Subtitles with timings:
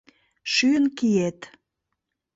[0.53, 1.39] —Шӱйын киет.